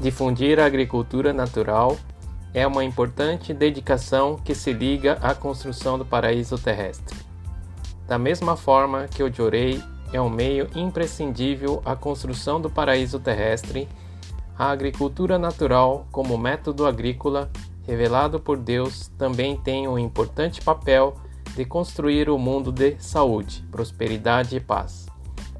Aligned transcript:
Difundir 0.00 0.58
a 0.58 0.64
agricultura 0.64 1.30
natural 1.30 1.98
é 2.54 2.66
uma 2.66 2.82
importante 2.82 3.52
dedicação 3.52 4.36
que 4.36 4.54
se 4.54 4.72
liga 4.72 5.18
à 5.20 5.34
construção 5.34 5.98
do 5.98 6.06
paraíso 6.06 6.56
terrestre. 6.56 7.18
Da 8.08 8.18
mesma 8.18 8.56
forma 8.56 9.06
que 9.08 9.22
o 9.22 9.32
Jorei 9.32 9.82
é 10.10 10.18
um 10.18 10.30
meio 10.30 10.68
imprescindível 10.74 11.82
à 11.84 11.94
construção 11.94 12.58
do 12.58 12.70
paraíso 12.70 13.20
terrestre, 13.20 13.86
a 14.58 14.70
agricultura 14.70 15.38
natural, 15.38 16.06
como 16.10 16.38
método 16.38 16.86
agrícola 16.86 17.50
revelado 17.86 18.40
por 18.40 18.56
Deus, 18.56 19.08
também 19.18 19.56
tem 19.56 19.86
um 19.86 19.98
importante 19.98 20.62
papel 20.62 21.14
de 21.54 21.64
construir 21.64 22.30
o 22.30 22.36
um 22.36 22.38
mundo 22.38 22.72
de 22.72 22.96
saúde, 22.98 23.64
prosperidade 23.70 24.56
e 24.56 24.60
paz. 24.60 25.06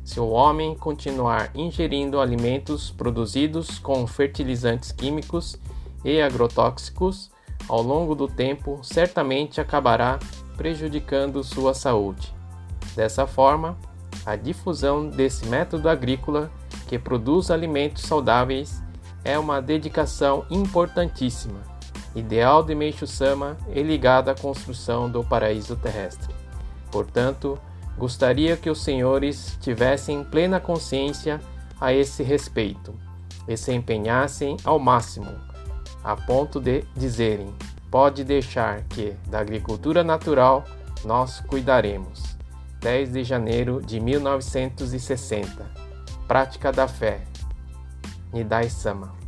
Se 0.04 0.18
o 0.18 0.28
homem 0.30 0.74
continuar 0.74 1.50
ingerindo 1.54 2.20
alimentos 2.20 2.91
produzidos 2.91 3.78
com 3.78 4.06
fertilizantes 4.06 4.92
químicos 4.92 5.56
e 6.04 6.20
agrotóxicos, 6.20 7.30
ao 7.68 7.82
longo 7.82 8.14
do 8.14 8.27
tempo 8.27 8.80
certamente 8.82 9.60
acabará 9.60 10.18
prejudicando 10.56 11.44
sua 11.44 11.74
saúde. 11.74 12.34
Dessa 12.96 13.27
forma, 13.27 13.78
a 14.27 14.36
difusão 14.36 15.08
desse 15.08 15.46
método 15.46 15.88
agrícola 15.88 16.50
que 16.88 16.98
produz 16.98 17.50
alimentos 17.50 18.02
saudáveis 18.02 18.82
é 19.24 19.38
uma 19.38 19.60
dedicação 19.60 20.44
importantíssima, 20.50 21.60
ideal 22.14 22.62
de 22.62 22.74
Meishu 22.74 23.06
Sama 23.06 23.56
e 23.72 23.82
ligada 23.82 24.32
à 24.32 24.34
construção 24.34 25.08
do 25.08 25.22
paraíso 25.22 25.77
terrestre. 25.77 26.34
Portanto, 26.91 27.58
gostaria 27.96 28.56
que 28.56 28.70
os 28.70 28.83
senhores 28.83 29.58
tivessem 29.60 30.24
plena 30.24 30.58
consciência 30.58 31.41
a 31.80 31.92
esse 31.92 32.22
respeito 32.22 32.94
e 33.48 33.56
se 33.56 33.72
empenhassem 33.72 34.56
ao 34.64 34.78
máximo, 34.78 35.32
a 36.02 36.16
ponto 36.16 36.60
de 36.60 36.84
dizerem: 36.97 37.52
pode 37.91 38.24
deixar 38.24 38.82
que 38.84 39.14
da 39.28 39.41
agricultura 39.41 40.05
natural 40.05 40.64
nós 41.05 41.41
cuidaremos. 41.41 42.36
10 42.80 43.12
de 43.12 43.24
janeiro 43.24 43.82
de 43.82 44.00
1960. 44.00 45.70
Prática 46.27 46.72
da 46.72 46.88
fé. 46.88 47.20
Nidai 48.32 48.70
Sama. 48.70 49.19